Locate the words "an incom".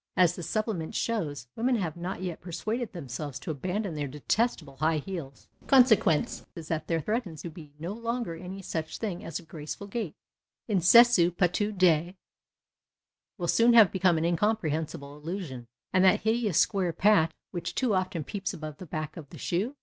14.17-14.59